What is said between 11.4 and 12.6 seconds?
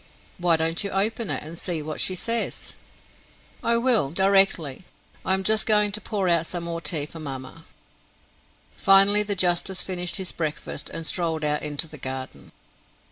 out into the garden.